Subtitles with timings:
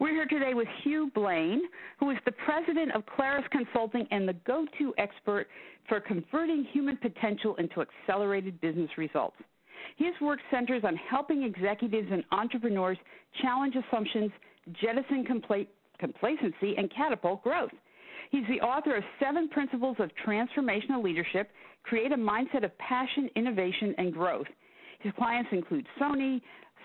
[0.00, 1.60] We're here today with Hugh Blane,
[1.98, 5.46] who is the president of Claris Consulting and the go to expert
[5.90, 9.36] for converting human potential into accelerated business results.
[9.98, 12.96] His work centers on helping executives and entrepreneurs
[13.42, 14.30] challenge assumptions,
[14.80, 15.66] jettison compla-
[15.98, 17.72] complacency, and catapult growth.
[18.30, 21.50] He's the author of Seven Principles of Transformational Leadership
[21.82, 24.46] Create a Mindset of Passion, Innovation, and Growth.
[25.00, 26.40] His clients include Sony,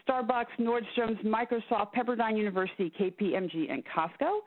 [0.08, 4.40] Starbucks, Nordstrom's, Microsoft, Pepperdine University, KPMG, and Costco.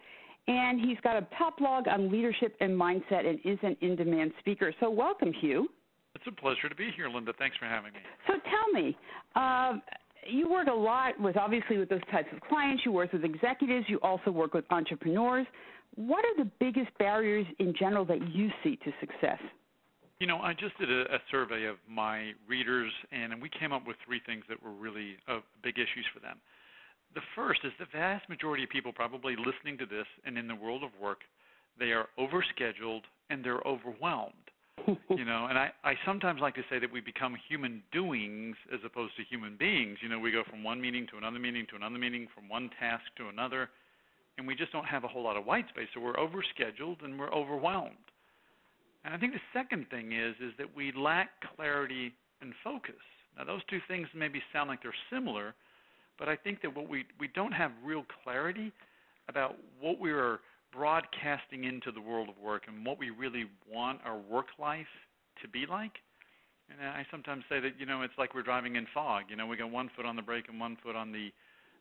[0.47, 4.33] And he's got a top blog on leadership and mindset and is an in demand
[4.39, 4.73] speaker.
[4.81, 5.69] So, welcome, Hugh.
[6.15, 7.33] It's a pleasure to be here, Linda.
[7.39, 8.01] Thanks for having me.
[8.27, 8.97] So, tell me,
[9.37, 9.75] uh,
[10.27, 12.83] you work a lot with obviously with those types of clients.
[12.85, 13.87] You work with executives.
[13.89, 15.47] You also work with entrepreneurs.
[15.95, 19.39] What are the biggest barriers in general that you see to success?
[20.21, 23.87] You know, I just did a, a survey of my readers, and we came up
[23.87, 26.39] with three things that were really uh, big issues for them.
[27.15, 30.57] The first is the vast majority of people probably listening to this and in the
[30.57, 31.21] world of work,
[31.79, 34.35] they are overscheduled and they're overwhelmed.
[34.87, 38.81] you know, and I, I sometimes like to say that we become human doings as
[38.85, 39.99] opposed to human beings.
[40.03, 42.71] You know, we go from one meeting to another meeting to another meeting, from one
[42.79, 43.71] task to another,
[44.37, 45.89] and we just don't have a whole lot of white space.
[45.95, 47.97] So we're overscheduled and we're overwhelmed.
[49.05, 53.03] And I think the second thing is is that we lack clarity and focus.
[53.37, 55.55] Now those two things maybe sound like they're similar,
[56.19, 58.73] but I think that what we we don't have real clarity
[59.29, 60.41] about what we are
[60.73, 64.87] broadcasting into the world of work and what we really want our work life
[65.43, 65.93] to be like.
[66.71, 69.25] And I sometimes say that you know it's like we're driving in fog.
[69.31, 71.31] You know, we got one foot on the brake and one foot on the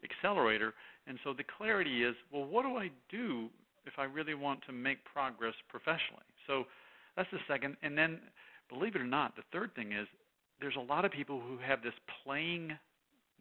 [0.03, 0.73] accelerator.
[1.07, 3.49] And so the clarity is, well, what do I do
[3.85, 6.27] if I really want to make progress professionally?
[6.45, 6.65] So
[7.17, 7.75] that's the second.
[7.81, 8.19] And then,
[8.69, 10.07] believe it or not, the third thing is
[10.61, 12.71] there's a lot of people who have this playing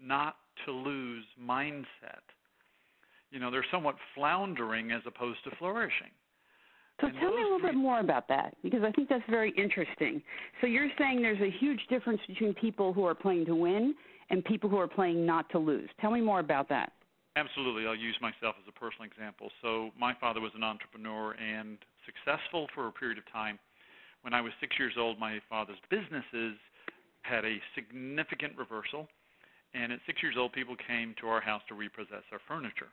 [0.02, 2.24] not to lose mindset.
[3.30, 6.10] You know, they're somewhat floundering as opposed to flourishing.
[7.00, 7.70] So and tell me a little three...
[7.70, 10.22] bit more about that because I think that's very interesting.
[10.60, 13.94] So you're saying there's a huge difference between people who are playing to win
[14.30, 15.88] and people who are playing not to lose.
[16.00, 16.92] Tell me more about that.
[17.36, 17.86] Absolutely.
[17.86, 19.50] I'll use myself as a personal example.
[19.60, 21.76] So my father was an entrepreneur and
[22.06, 23.58] successful for a period of time.
[24.26, 26.58] When I was six years old, my father's businesses
[27.22, 29.06] had a significant reversal,
[29.72, 32.88] and at six years old, people came to our house to repossess our furniture.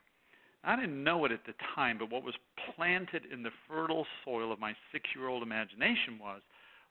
[0.62, 2.36] I didn't know it at the time, but what was
[2.76, 6.40] planted in the fertile soil of my six year old imagination was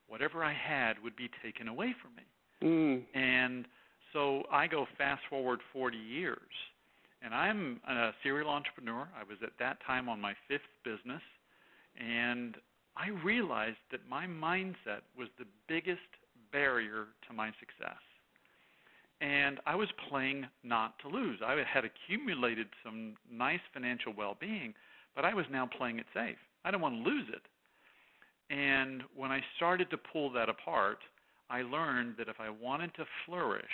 [0.09, 3.05] whatever I had would be taken away from me.
[3.15, 3.17] Mm.
[3.17, 3.65] And
[4.11, 6.51] so I go fast forward 40 years,
[7.23, 9.07] and I'm a serial entrepreneur.
[9.17, 11.21] I was at that time on my fifth business,
[11.97, 12.57] and
[12.95, 16.01] I realized that my mindset was the biggest
[16.51, 17.99] barrier to my success.
[19.21, 21.39] And I was playing not to lose.
[21.43, 24.73] I had accumulated some nice financial well being,
[25.15, 26.37] but I was now playing it safe.
[26.65, 27.41] I didn't want to lose it.
[28.53, 30.99] And when I started to pull that apart,
[31.49, 33.65] I learned that if I wanted to flourish,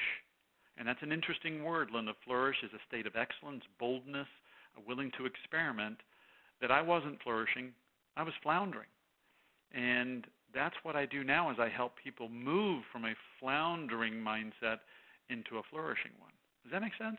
[0.78, 4.28] and that's an interesting word, Linda, flourish is a state of excellence, boldness,
[4.88, 5.98] willing to experiment,
[6.62, 7.72] that I wasn't flourishing,
[8.16, 8.88] I was floundering.
[9.74, 14.80] And that's what I do now is I help people move from a floundering mindset
[15.30, 16.32] into a flourishing one.
[16.64, 17.18] Does that make sense?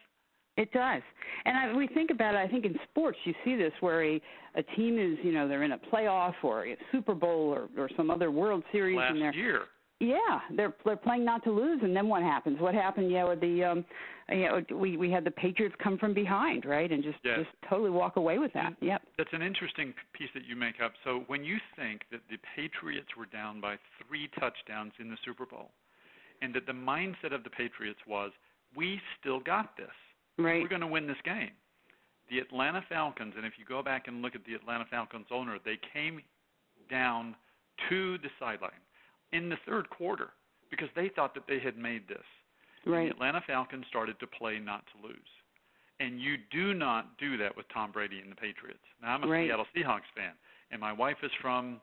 [0.56, 1.02] It does.
[1.44, 4.20] And I, we think about it, I think in sports you see this where a,
[4.56, 7.88] a team is, you know, they're in a playoff or a Super Bowl or, or
[7.96, 8.98] some other World Series.
[8.98, 9.62] Last and they're, year.
[10.00, 12.58] Yeah, they're they're playing not to lose, and then what happens?
[12.58, 13.10] What happened?
[13.10, 13.84] Yeah, with the um,
[14.30, 17.40] you know, we we had the Patriots come from behind, right, and just yes.
[17.40, 18.68] just totally walk away with that.
[18.68, 19.02] And yep.
[19.18, 20.92] That's an interesting piece that you make up.
[21.04, 23.76] So when you think that the Patriots were down by
[24.06, 25.70] three touchdowns in the Super Bowl,
[26.40, 28.32] and that the mindset of the Patriots was,
[28.74, 29.88] we still got this.
[30.38, 30.62] Right.
[30.62, 31.50] We're going to win this game.
[32.30, 35.58] The Atlanta Falcons, and if you go back and look at the Atlanta Falcons owner,
[35.62, 36.22] they came
[36.88, 37.34] down
[37.90, 38.70] to the sideline
[39.32, 40.30] in the third quarter
[40.70, 42.24] because they thought that they had made this.
[42.86, 43.08] Right.
[43.08, 45.18] the Atlanta Falcons started to play not to lose.
[45.98, 48.80] And you do not do that with Tom Brady and the Patriots.
[49.02, 49.48] Now I'm a right.
[49.48, 50.32] Seattle Seahawks fan,
[50.70, 51.78] and my wife is from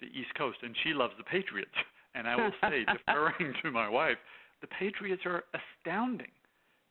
[0.00, 1.70] the East Coast, and she loves the Patriots.
[2.14, 4.18] And I will say, deferring to my wife,
[4.60, 6.28] the Patriots are astounding,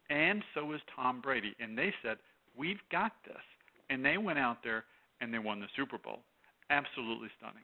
[0.10, 1.54] and so is Tom Brady.
[1.60, 2.18] And they said,
[2.58, 3.44] "We've got this,"
[3.92, 4.86] and they went out there
[5.22, 6.22] and they won the Super Bowl.
[6.72, 7.62] absolutely stunning.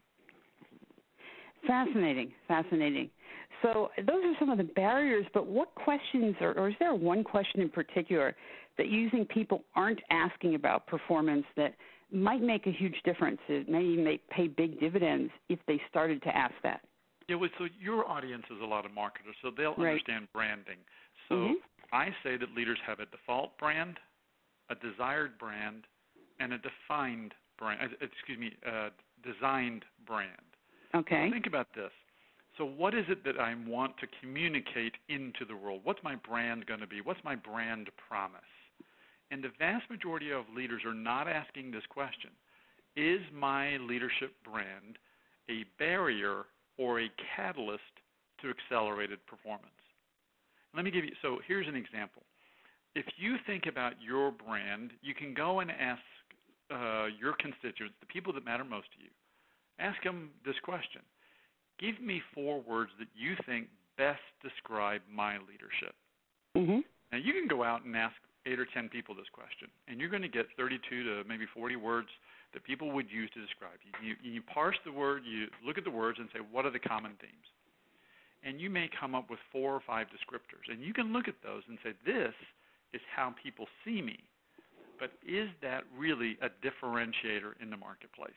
[1.68, 3.10] Fascinating, fascinating.
[3.62, 7.24] So those are some of the barriers, but what questions, or, or is there one
[7.24, 8.36] question in particular
[8.78, 11.74] that you think people aren't asking about performance that
[12.12, 13.40] might make a huge difference?
[13.48, 16.81] It may make pay big dividends if they started to ask that.
[17.28, 19.92] Yeah, well, so your audience is a lot of marketers, so they'll right.
[19.92, 20.78] understand branding.
[21.28, 21.54] So mm-hmm.
[21.92, 23.98] I say that leaders have a default brand,
[24.69, 25.84] a desired brand,
[26.40, 27.80] and a defined brand.
[27.81, 28.90] Uh, excuse me, uh,
[29.24, 30.31] designed brand.
[30.95, 31.30] Okay.
[31.31, 31.92] Think about this.
[32.57, 35.81] So what is it that I want to communicate into the world?
[35.84, 37.01] What's my brand going to be?
[37.01, 38.42] What's my brand promise?
[39.30, 42.31] And the vast majority of leaders are not asking this question.
[42.95, 44.98] Is my leadership brand
[45.50, 46.45] a barrier
[46.78, 47.83] or a catalyst
[48.42, 49.69] to accelerated performance?
[50.75, 52.24] Let me give you so here's an example.
[52.95, 56.01] If you think about your brand, you can go and ask
[56.72, 59.10] uh, your constituents, the people that matter most to you,
[59.79, 61.01] ask them this question
[61.79, 65.94] Give me four words that you think best describe my leadership.
[66.56, 66.81] Mm-hmm.
[67.12, 68.15] Now, you can go out and ask
[68.45, 71.75] eight or ten people this question, and you're going to get 32 to maybe 40
[71.75, 72.07] words
[72.53, 74.15] that people would use to describe you.
[74.24, 76.80] You, you parse the word, you look at the words, and say, what are the
[76.80, 77.47] common themes?
[78.44, 81.35] And you may come up with four or five descriptors, and you can look at
[81.44, 82.33] those and say, this
[82.94, 84.18] is how people see me.
[85.00, 88.31] But is that really a differentiator in the marketplace?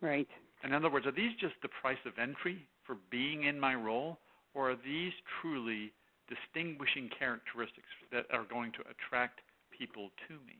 [0.00, 0.28] Right.
[0.64, 4.18] In other words, are these just the price of entry for being in my role,
[4.54, 5.92] or are these truly
[6.28, 9.40] distinguishing characteristics that are going to attract
[9.76, 10.56] people to me?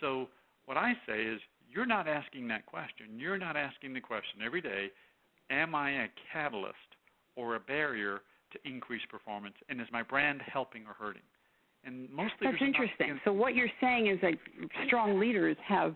[0.00, 0.28] So,
[0.66, 1.40] what I say is,
[1.70, 3.18] you're not asking that question.
[3.18, 4.90] You're not asking the question every day,
[5.50, 6.76] am I a catalyst
[7.36, 8.20] or a barrier
[8.52, 9.54] to increase performance?
[9.68, 11.22] And is my brand helping or hurting?
[11.84, 13.20] And most That's interesting.
[13.24, 14.34] So, what you're saying is that
[14.86, 15.94] strong leaders have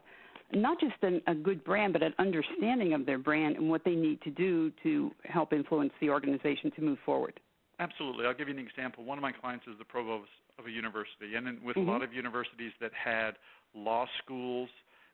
[0.52, 3.94] not just an, a good brand, but an understanding of their brand and what they
[3.94, 7.38] need to do to help influence the organization to move forward.
[7.80, 8.26] Absolutely.
[8.26, 9.04] I'll give you an example.
[9.04, 11.88] One of my clients is the provost of a university, and with mm-hmm.
[11.88, 13.32] a lot of universities that had
[13.74, 14.68] law schools,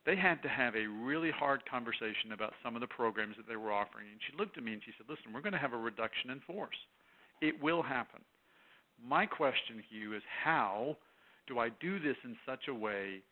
[0.07, 3.57] they had to have a really hard conversation about some of the programs that they
[3.57, 4.07] were offering.
[4.11, 6.31] And she looked at me and she said, Listen, we're going to have a reduction
[6.31, 6.77] in force.
[7.41, 8.21] It will happen.
[9.03, 10.97] My question, Hugh, is how
[11.47, 13.23] do I do this in such a way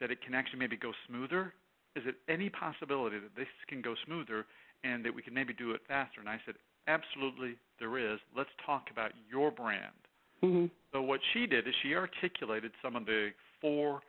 [0.00, 1.54] that it can actually maybe go smoother?
[1.96, 4.46] Is it any possibility that this can go smoother
[4.84, 6.20] and that we can maybe do it faster?
[6.20, 6.54] And I said,
[6.86, 8.18] absolutely, there is.
[8.36, 9.94] Let's talk about your brand.
[10.42, 10.66] Mm-hmm.
[10.92, 13.30] So what she did is she articulated some of the
[13.60, 14.00] four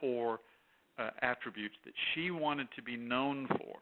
[0.00, 0.40] core
[0.98, 3.76] uh, attributes that she wanted to be known for.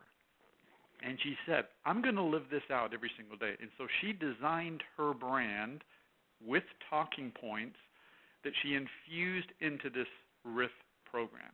[1.05, 3.55] And she said, I'm going to live this out every single day.
[3.61, 5.83] And so she designed her brand
[6.45, 7.77] with talking points
[8.45, 10.09] that she infused into this
[10.45, 10.71] RIF
[11.11, 11.53] program.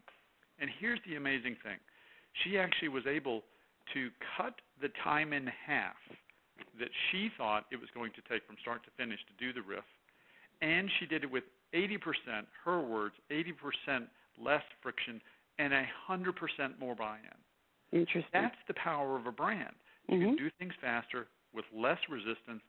[0.58, 1.78] And here's the amazing thing
[2.42, 3.42] she actually was able
[3.92, 5.96] to cut the time in half
[6.78, 9.62] that she thought it was going to take from start to finish to do the
[9.62, 9.84] riff,
[10.62, 11.98] and she did it with 80%,
[12.64, 14.06] her words, 80%
[14.42, 15.20] less friction
[15.58, 16.34] and 100%
[16.80, 18.00] more buy in.
[18.00, 18.30] Interesting.
[18.32, 19.74] That's the power of a brand.
[20.08, 20.26] You mm-hmm.
[20.26, 22.62] can do things faster with less resistance,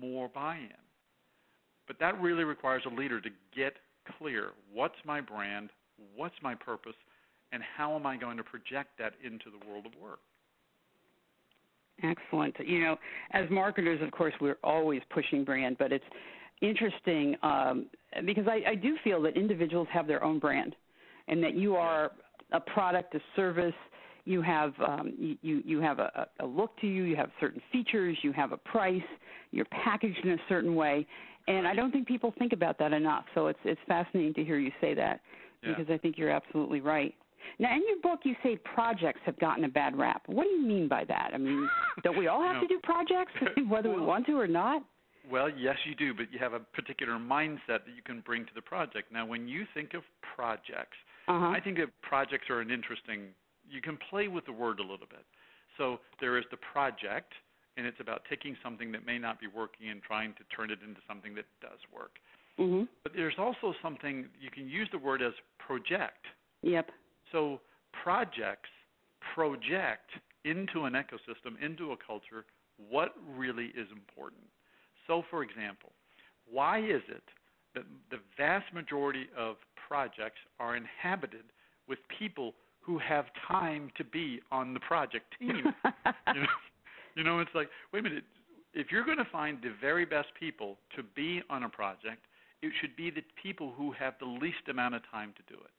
[0.00, 0.84] more buy in.
[1.86, 3.74] But that really requires a leader to get
[4.18, 5.70] clear what's my brand,
[6.16, 6.94] what's my purpose,
[7.52, 10.20] and how am I going to project that into the world of work?
[12.02, 12.54] Excellent.
[12.64, 12.96] You know,
[13.32, 16.04] as marketers, of course, we're always pushing brand, but it's
[16.62, 17.86] interesting um,
[18.24, 20.76] because I, I do feel that individuals have their own brand,
[21.28, 22.12] and that you are
[22.52, 23.74] a product, a service.
[24.24, 27.04] You have um, you you have a, a look to you.
[27.04, 28.16] You have certain features.
[28.22, 29.02] You have a price.
[29.50, 31.06] You're packaged in a certain way,
[31.48, 33.24] and I don't think people think about that enough.
[33.34, 35.20] So it's it's fascinating to hear you say that
[35.62, 35.74] yeah.
[35.76, 37.14] because I think you're absolutely right.
[37.58, 40.22] Now, in your book, you say projects have gotten a bad rap.
[40.26, 41.30] What do you mean by that?
[41.34, 41.68] I mean,
[42.02, 42.62] don't we all have no.
[42.62, 43.32] to do projects,
[43.68, 44.82] whether we want to or not?
[45.30, 48.52] Well, yes, you do, but you have a particular mindset that you can bring to
[48.54, 49.12] the project.
[49.12, 50.02] Now, when you think of
[50.34, 50.96] projects,
[51.28, 51.46] uh-huh.
[51.46, 53.28] I think that projects are an interesting.
[53.68, 55.24] You can play with the word a little bit.
[55.78, 57.32] So there is the project,
[57.76, 60.78] and it's about taking something that may not be working and trying to turn it
[60.86, 62.18] into something that does work.
[62.58, 62.84] Mm-hmm.
[63.02, 66.26] But there's also something you can use the word as project.
[66.62, 66.90] Yep.
[67.32, 67.60] So
[68.02, 68.68] projects
[69.34, 70.10] project
[70.44, 72.44] into an ecosystem, into a culture,
[72.88, 74.42] what really is important.
[75.06, 75.90] So, for example,
[76.50, 77.22] why is it
[77.74, 79.56] that the vast majority of
[79.88, 81.44] projects are inhabited
[81.88, 85.62] with people who have time to be on the project team?
[86.34, 86.46] you, know,
[87.16, 88.24] you know, it's like, wait a minute,
[88.72, 92.22] if you're going to find the very best people to be on a project,
[92.62, 95.70] it should be the people who have the least amount of time to do it.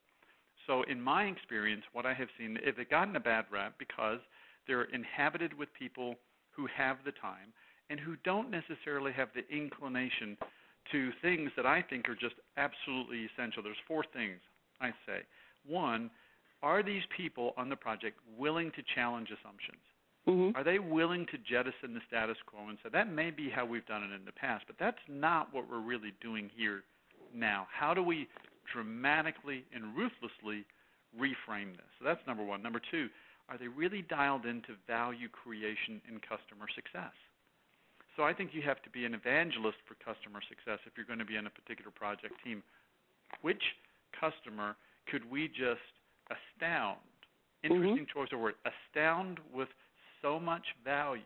[0.67, 4.19] So, in my experience, what I have seen, if it gotten a bad rap because
[4.67, 6.15] They're inhabited with people
[6.51, 7.53] who have the time
[7.89, 10.37] and who don't necessarily have the inclination
[10.91, 13.63] to things that I think are just absolutely essential.
[13.63, 14.39] There's four things
[14.79, 15.21] I say.
[15.67, 16.09] One,
[16.63, 19.81] are these people on the project willing to challenge assumptions?
[20.27, 20.55] Mm-hmm.
[20.55, 23.85] Are they willing to jettison the status quo and say that may be how we've
[23.87, 26.83] done it in the past, but that's not what we're really doing here
[27.33, 27.67] now?
[27.73, 28.27] How do we
[28.71, 30.65] dramatically and ruthlessly
[31.17, 31.89] reframe this?
[31.97, 32.61] So that's number one.
[32.61, 33.09] Number two,
[33.49, 37.13] are they really dialed into value creation and customer success?
[38.15, 41.19] So I think you have to be an evangelist for customer success if you're going
[41.19, 42.61] to be on a particular project team.
[43.41, 43.63] Which
[44.19, 44.75] customer
[45.09, 45.81] could we just
[46.29, 46.99] astound?
[47.65, 47.73] Mm-hmm.
[47.73, 48.55] Interesting choice of word.
[48.67, 49.69] Astound with
[50.21, 51.21] so much value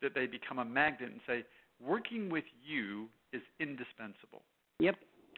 [0.00, 1.44] that they become a magnet and say,
[1.84, 4.42] working with you is indispensable.
[4.80, 4.96] Yep.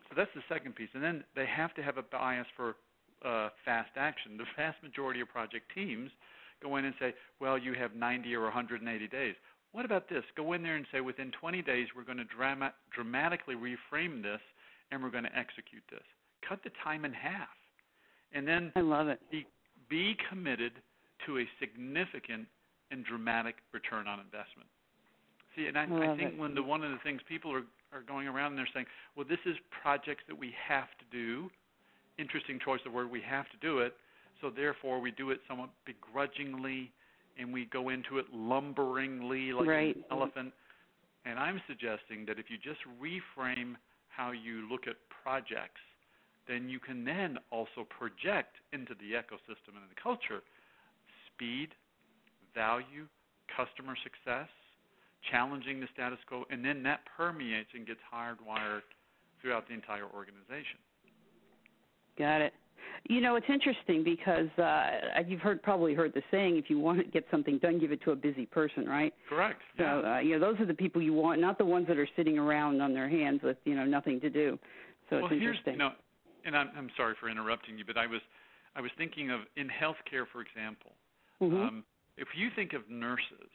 [0.08, 0.88] So that's the second piece.
[0.94, 2.76] And then they have to have a bias for
[3.24, 4.36] uh, fast action.
[4.36, 6.10] The vast majority of project teams
[6.62, 9.34] go in and say, well, you have 90 or 180 days.
[9.72, 10.22] What about this?
[10.36, 14.40] Go in there and say, within 20 days, we're going to drama- dramatically reframe this
[14.90, 16.02] and we're going to execute this.
[16.48, 17.48] Cut the time in half.
[18.32, 19.20] And then I love it.
[19.30, 19.46] Be,
[19.88, 20.72] be committed
[21.26, 22.46] to a significant
[22.90, 24.68] and dramatic return on investment.
[25.56, 26.54] See, and I, I, I think it.
[26.54, 27.64] the one of the things people are
[27.94, 31.48] are going around and they're saying, well, this is projects that we have to do.
[32.18, 33.10] Interesting choice of word.
[33.10, 33.94] We have to do it,
[34.40, 36.90] so therefore we do it somewhat begrudgingly,
[37.38, 39.96] and we go into it lumberingly like right.
[39.96, 40.52] an elephant.
[41.24, 43.74] And I'm suggesting that if you just reframe
[44.08, 45.80] how you look at projects,
[46.46, 50.42] then you can then also project into the ecosystem and the culture
[51.34, 51.70] speed,
[52.54, 53.06] value,
[53.56, 54.48] customer success,
[55.30, 58.82] challenging the status quo, and then that permeates and gets hardwired
[59.40, 60.78] throughout the entire organization.
[62.18, 62.52] Got it.
[63.08, 66.98] You know, it's interesting because uh, you've heard probably heard the saying: if you want
[66.98, 69.12] to get something done, give it to a busy person, right?
[69.28, 69.60] Correct.
[69.76, 70.14] So, yeah.
[70.14, 72.38] uh, you know, those are the people you want, not the ones that are sitting
[72.38, 74.58] around on their hands with you know nothing to do.
[75.10, 75.72] So well, it's here's, interesting.
[75.74, 75.90] You know,
[76.46, 78.20] and I'm, I'm sorry for interrupting you, but I was
[78.76, 80.92] I was thinking of in healthcare, for example.
[81.40, 81.56] Mm-hmm.
[81.56, 81.84] Um,
[82.16, 83.50] if you think of nurses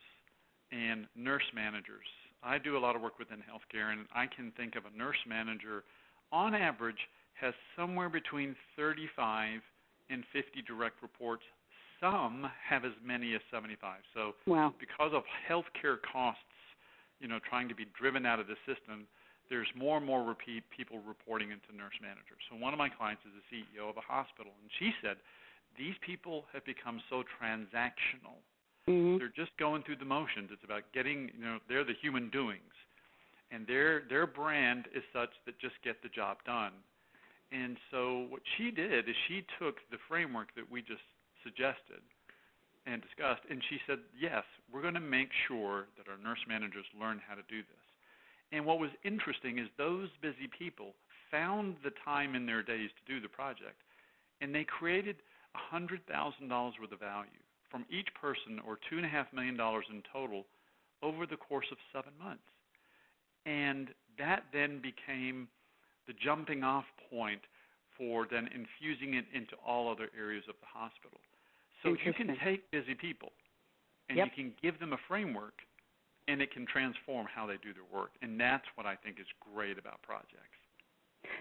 [0.71, 2.07] and nurse managers,
[2.43, 5.17] I do a lot of work within healthcare, and I can think of a nurse
[5.27, 5.83] manager,
[6.31, 6.99] on average,
[7.39, 9.61] has somewhere between 35
[10.09, 11.43] and 50 direct reports.
[11.99, 13.99] Some have as many as 75.
[14.13, 14.73] So, wow.
[14.79, 16.43] because of healthcare costs,
[17.19, 19.07] you know, trying to be driven out of the system,
[19.49, 22.39] there's more and more repeat people reporting into nurse managers.
[22.47, 25.17] So one of my clients is the CEO of a hospital, and she said
[25.77, 28.39] these people have become so transactional.
[28.87, 29.17] Mm-hmm.
[29.17, 30.49] They're just going through the motions.
[30.51, 32.73] It's about getting, you know, they're the human doings,
[33.51, 36.73] and their their brand is such that just get the job done.
[37.51, 41.01] And so what she did is she took the framework that we just
[41.43, 42.01] suggested
[42.85, 46.85] and discussed, and she said, yes, we're going to make sure that our nurse managers
[46.99, 47.85] learn how to do this.
[48.51, 50.93] And what was interesting is those busy people
[51.29, 53.81] found the time in their days to do the project,
[54.41, 55.17] and they created
[55.55, 57.29] $100,000 worth of value
[57.69, 60.45] from each person, or $2.5 million in total,
[61.03, 62.43] over the course of seven months.
[63.45, 65.47] And that then became
[66.07, 67.41] the jumping off point
[67.97, 71.19] for then infusing it into all other areas of the hospital.
[71.83, 73.31] So you can take busy people
[74.09, 74.27] and yep.
[74.27, 75.61] you can give them a framework
[76.27, 78.11] and it can transform how they do their work.
[78.21, 80.59] And that's what I think is great about projects.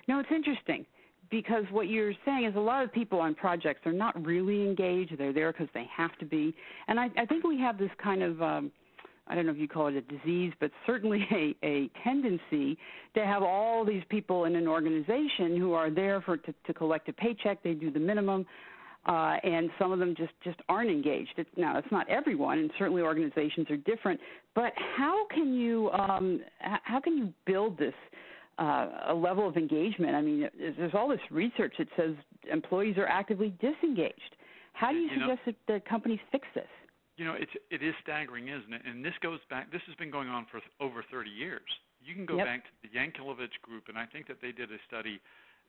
[0.06, 0.86] No, it's interesting
[1.30, 5.16] because what you're saying is a lot of people on projects are not really engaged.
[5.18, 6.54] They're there because they have to be.
[6.88, 8.40] And I, I think we have this kind of.
[8.42, 8.72] Um,
[9.30, 12.78] I don't know if you call it a disease, but certainly a, a tendency
[13.14, 17.08] to have all these people in an organization who are there for to, to collect
[17.10, 17.62] a paycheck.
[17.62, 18.46] They do the minimum,
[19.06, 21.38] uh, and some of them just just aren't engaged.
[21.58, 24.18] Now, it's not everyone, and certainly organizations are different.
[24.54, 27.94] But how can you um, how can you build this
[28.58, 30.14] uh, a level of engagement?
[30.14, 32.14] I mean, there's all this research that says
[32.50, 34.36] employees are actively disengaged.
[34.72, 36.68] How do you, you suggest know, that, that companies fix this?
[37.16, 38.82] You know, it's it is staggering, isn't it?
[38.86, 39.72] And this goes back.
[39.72, 41.66] This has been going on for over 30 years.
[42.00, 42.46] You can go yep.
[42.46, 45.20] back to the Yankelovich group, and I think that they did a study.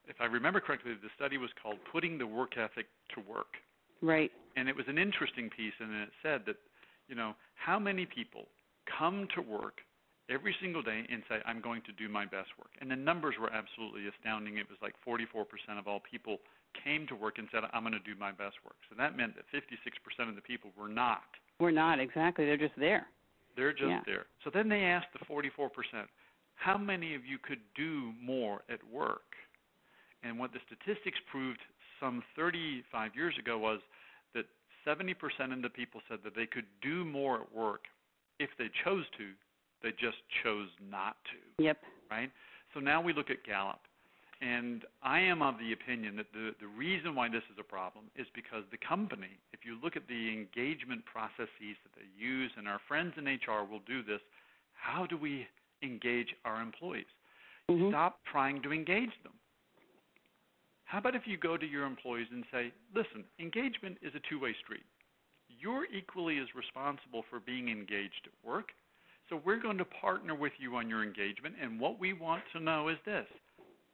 [0.08, 3.58] If I remember correctly, the study was called "Putting the Work Ethic to Work."
[4.01, 4.31] Right.
[4.55, 6.55] And it was an interesting piece, and it said that,
[7.08, 8.46] you know, how many people
[8.98, 9.81] come to work
[10.29, 13.36] every single day and say, "I'm going to do my best work," and the numbers
[13.39, 14.57] were absolutely astounding.
[14.57, 15.45] It was like 44%
[15.77, 16.39] of all people
[16.83, 18.75] came to work and said, I'm going to do my best work.
[18.89, 21.24] So that meant that 56% of the people were not.
[21.59, 22.45] We're not, exactly.
[22.45, 23.07] They're just there.
[23.55, 24.01] They're just yeah.
[24.05, 24.25] there.
[24.43, 25.69] So then they asked the 44%,
[26.55, 29.36] how many of you could do more at work?
[30.24, 31.59] And what the statistics proved
[32.00, 33.79] some 35 years ago was
[34.33, 34.45] that
[34.88, 35.13] 70%
[35.53, 37.83] of the people said that they could do more at work
[38.39, 39.31] if they chose to,
[39.81, 41.63] they just chose not to.
[41.63, 41.77] Yep.
[42.09, 42.31] Right?
[42.74, 43.79] So now we look at Gallup.
[44.41, 48.05] And I am of the opinion that the, the reason why this is a problem
[48.15, 52.65] is because the company, if you look at the engagement processes that they use, and
[52.65, 54.21] our friends in HR will do this,
[54.74, 55.45] how do we
[55.83, 57.12] engage our employees?
[57.69, 57.89] Mm-hmm.
[57.89, 59.33] Stop trying to engage them.
[60.86, 64.39] How about if you go to your employees and say, listen, engagement is a two
[64.39, 64.86] way street.
[65.50, 68.69] You're equally as responsible for being engaged at work.
[69.29, 71.55] So we're going to partner with you on your engagement.
[71.62, 73.27] And what we want to know is this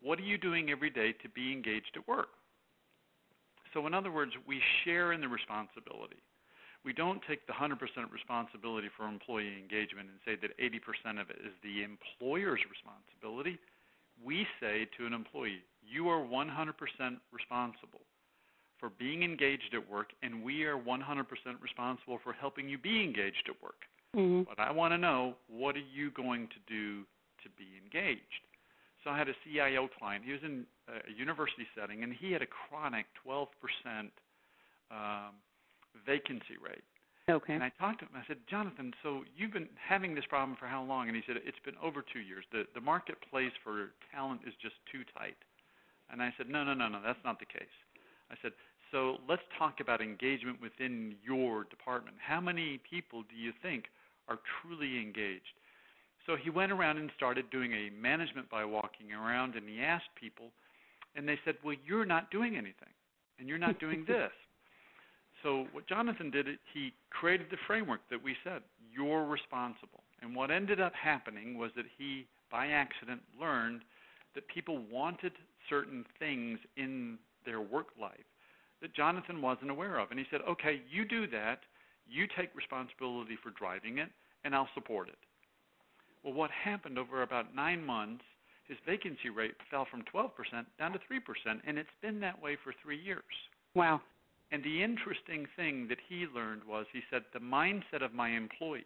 [0.01, 2.29] what are you doing every day to be engaged at work?
[3.73, 6.21] So, in other words, we share in the responsibility.
[6.85, 7.75] We don't take the 100%
[8.13, 13.57] responsibility for employee engagement and say that 80% of it is the employer's responsibility.
[14.23, 16.47] We say to an employee, you are 100%
[17.33, 18.05] responsible
[18.79, 21.25] for being engaged at work, and we are 100%
[21.59, 23.81] responsible for helping you be engaged at work.
[24.15, 24.43] Mm-hmm.
[24.47, 27.01] But I want to know what are you going to do
[27.43, 28.21] to be engaged?
[29.03, 30.23] So I had a CIO client.
[30.25, 33.47] He was in a university setting, and he had a chronic 12%
[34.89, 35.35] um,
[36.05, 36.83] vacancy rate.
[37.29, 37.53] Okay.
[37.53, 38.11] And I talked to him.
[38.15, 41.07] I said, Jonathan, so you've been having this problem for how long?
[41.07, 42.45] And he said, it's been over two years.
[42.51, 45.37] The the marketplace for talent is just too tight.
[46.11, 47.73] And I said, no, no, no, no, that's not the case.
[48.29, 48.51] I said,
[48.91, 52.17] so let's talk about engagement within your department.
[52.21, 53.85] How many people do you think
[54.27, 55.55] are truly engaged?
[56.25, 60.09] So he went around and started doing a management by walking around, and he asked
[60.19, 60.47] people,
[61.15, 62.93] and they said, Well, you're not doing anything,
[63.39, 64.31] and you're not doing this.
[65.43, 70.01] So what Jonathan did, he created the framework that we said, you're responsible.
[70.21, 73.81] And what ended up happening was that he, by accident, learned
[74.33, 75.33] that people wanted
[75.69, 78.25] certain things in their work life
[78.81, 80.09] that Jonathan wasn't aware of.
[80.09, 81.59] And he said, okay, you do that,
[82.09, 84.09] you take responsibility for driving it,
[84.43, 85.17] and I'll support it.
[86.23, 88.23] Well, what happened over about nine months,
[88.67, 90.31] his vacancy rate fell from 12%
[90.79, 93.23] down to 3%, and it's been that way for three years.
[93.75, 94.01] Wow.
[94.51, 98.85] And the interesting thing that he learned was he said the mindset of my employees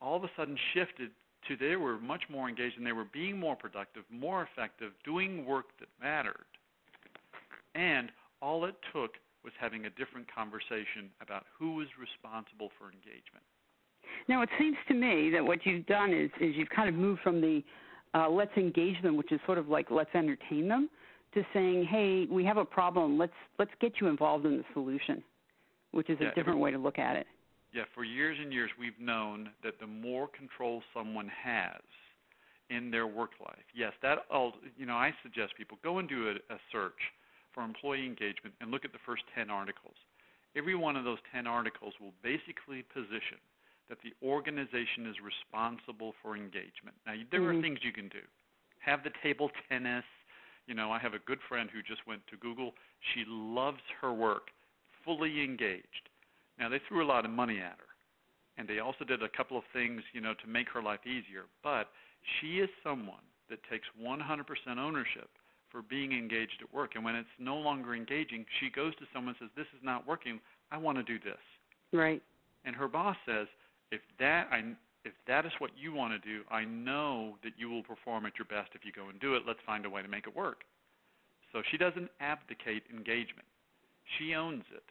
[0.00, 1.10] all of a sudden shifted
[1.48, 5.44] to they were much more engaged and they were being more productive, more effective, doing
[5.44, 6.44] work that mattered.
[7.74, 8.10] And
[8.42, 9.12] all it took
[9.46, 13.46] was having a different conversation about who was responsible for engagement.
[14.28, 17.20] Now, it seems to me that what you've done is, is you've kind of moved
[17.22, 17.62] from the
[18.12, 20.90] uh, let's engage them, which is sort of like let's entertain them,
[21.34, 23.18] to saying, hey, we have a problem.
[23.18, 25.22] Let's let's get you involved in the solution,
[25.92, 27.26] which is yeah, a different way to look at it.
[27.72, 31.80] Yeah, for years and years, we've known that the more control someone has
[32.70, 34.18] in their work life, yes, that
[34.76, 36.98] you know, I suggest people go and do a, a search
[37.56, 39.96] for employee engagement and look at the first 10 articles.
[40.54, 43.40] Every one of those 10 articles will basically position
[43.88, 47.00] that the organization is responsible for engagement.
[47.06, 47.58] Now, there mm-hmm.
[47.58, 48.20] are things you can do.
[48.84, 50.04] Have the table tennis.
[50.66, 52.74] You know, I have a good friend who just went to Google.
[53.14, 54.48] She loves her work,
[55.04, 56.10] fully engaged.
[56.58, 57.92] Now, they threw a lot of money at her,
[58.58, 61.44] and they also did a couple of things, you know, to make her life easier.
[61.62, 61.88] But
[62.40, 64.18] she is someone that takes 100%
[64.78, 65.30] ownership
[65.70, 66.92] for being engaged at work.
[66.94, 70.06] And when it's no longer engaging, she goes to someone and says, "This is not
[70.06, 70.40] working.
[70.70, 71.38] I want to do this."
[71.92, 72.22] Right.
[72.64, 73.46] And her boss says,
[73.90, 74.62] if that I
[75.04, 78.32] if that is what you want to do, I know that you will perform at
[78.38, 79.44] your best if you go and do it.
[79.46, 80.64] Let's find a way to make it work.
[81.52, 83.46] So she doesn't abdicate engagement.
[84.18, 84.82] She owns it.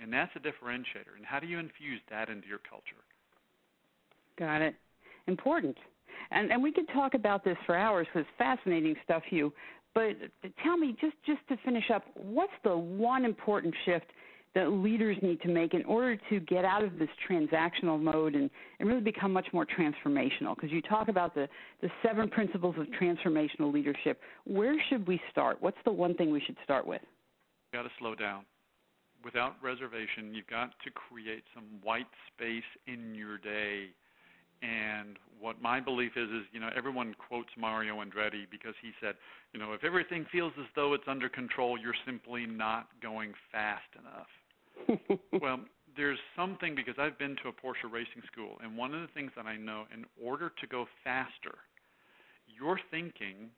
[0.00, 1.14] And that's a differentiator.
[1.16, 3.04] And how do you infuse that into your culture?
[4.36, 4.74] Got it.
[5.28, 5.76] Important.
[6.32, 9.52] And and we could talk about this for hours because it's fascinating stuff, Hugh.
[9.94, 10.16] But
[10.62, 14.06] tell me, just just to finish up, what's the one important shift
[14.54, 18.50] that leaders need to make in order to get out of this transactional mode and,
[18.78, 20.54] and really become much more transformational?
[20.54, 21.48] Because you talk about the,
[21.80, 24.20] the seven principles of transformational leadership.
[24.44, 25.60] Where should we start?
[25.60, 27.02] What's the one thing we should start with?
[27.72, 28.44] You've got to slow down.
[29.24, 33.88] Without reservation, you've got to create some white space in your day.
[34.64, 39.14] And what my belief is is, you know, everyone quotes Mario Andretti because he said,
[39.52, 43.92] you know, if everything feels as though it's under control, you're simply not going fast
[44.00, 44.28] enough
[45.40, 45.60] well,
[45.96, 49.30] there's something because I've been to a Porsche racing school, and one of the things
[49.36, 51.58] that I know, in order to go faster,
[52.46, 53.50] your thinking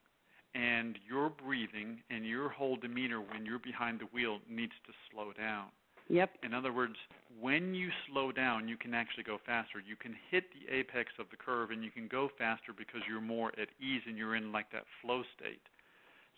[0.55, 5.33] and your breathing and your whole demeanor when you're behind the wheel needs to slow
[5.33, 5.67] down.
[6.09, 6.31] Yep.
[6.43, 6.95] In other words,
[7.41, 9.83] when you slow down, you can actually go faster.
[9.85, 13.21] You can hit the apex of the curve and you can go faster because you're
[13.21, 15.63] more at ease and you're in like that flow state.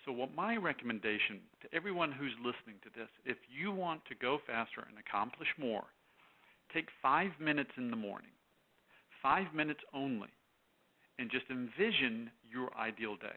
[0.04, 4.38] So, what my recommendation to everyone who's listening to this, if you want to go
[4.46, 5.84] faster and accomplish more,
[6.72, 8.30] take five minutes in the morning,
[9.22, 10.28] five minutes only,
[11.18, 13.36] and just envision your ideal day.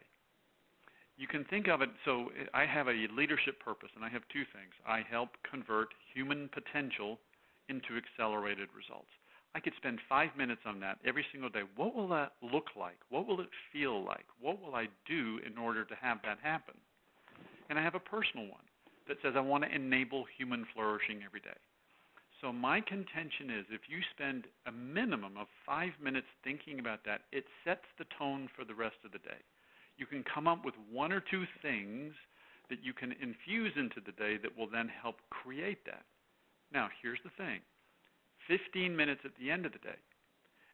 [1.22, 4.42] You can think of it so I have a leadership purpose, and I have two
[4.58, 4.74] things.
[4.88, 7.20] I help convert human potential
[7.70, 9.14] into accelerated results.
[9.54, 11.62] I could spend five minutes on that every single day.
[11.76, 12.98] What will that look like?
[13.10, 14.26] What will it feel like?
[14.42, 16.74] What will I do in order to have that happen?
[17.70, 18.66] And I have a personal one
[19.08, 21.60] that says I want to enable human flourishing every day.
[22.42, 27.22] So my contention is if you spend a minimum of five minutes thinking about that,
[27.32, 29.38] it sets the tone for the rest of the day.
[30.02, 32.16] You can come up with one or two things
[32.72, 36.02] that you can infuse into the day that will then help create that.
[36.74, 37.60] Now, here's the thing
[38.48, 40.00] 15 minutes at the end of the day.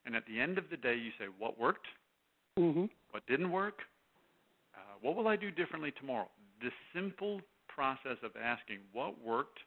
[0.05, 1.87] And at the end of the day, you say, what worked?
[2.57, 2.85] Mm-hmm.
[3.11, 3.79] What didn't work?
[4.73, 6.29] Uh, what will I do differently tomorrow?
[6.61, 9.59] The simple process of asking what worked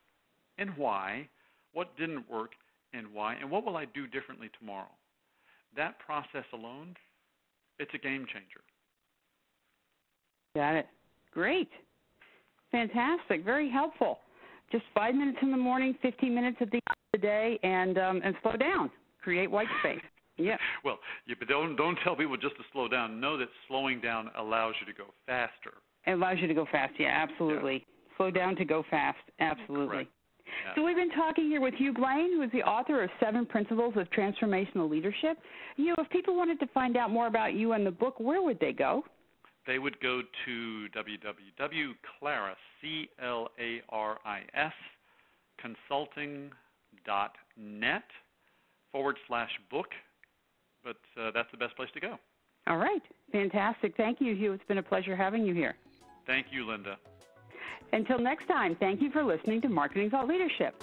[0.57, 1.29] and why,
[1.75, 2.53] what didn't work
[2.94, 4.88] and why, and what will I do differently tomorrow?
[5.77, 6.96] That process alone,
[7.79, 8.62] it's a game changer.
[10.55, 10.87] Got it.
[11.33, 11.69] Great.
[12.73, 13.45] Fantastic.
[13.45, 14.19] Very helpful
[14.71, 17.99] just five minutes in the morning, 15 minutes at the end of the day, and
[17.99, 18.91] um, and slow down.
[19.23, 20.01] Create white space.
[20.37, 20.57] Yeah.
[20.85, 20.99] Well,
[21.39, 23.21] but don't don't tell people just to slow down.
[23.21, 25.75] Know that slowing down allows you to go faster.
[26.07, 26.95] It allows you to go fast.
[26.99, 27.75] Yeah, absolutely.
[27.75, 28.17] Yeah.
[28.17, 29.19] Slow down to go fast.
[29.39, 30.09] Absolutely.
[30.47, 30.75] Yeah.
[30.75, 33.95] So we've been talking here with Hugh Blane, who is the author of Seven Principles
[33.97, 35.39] of Transformational Leadership.
[35.77, 38.43] You know, if people wanted to find out more about you and the book, where
[38.43, 39.05] would they go?
[39.71, 44.73] They would go to www.claris, C-L-A-R-I-S,
[45.61, 48.03] consulting.net
[48.91, 49.87] forward slash book.
[50.83, 52.19] But uh, that's the best place to go.
[52.67, 53.01] All right.
[53.31, 53.97] Fantastic.
[53.97, 54.55] Thank you, Hugh.
[54.55, 55.77] It's been a pleasure having you here.
[56.27, 56.97] Thank you, Linda.
[57.93, 60.83] Until next time, thank you for listening to Marketing Thought Leadership.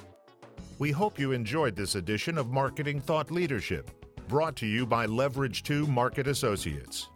[0.79, 3.91] We hope you enjoyed this edition of Marketing Thought Leadership,
[4.29, 7.09] brought to you by Leverage 2 Market Associates.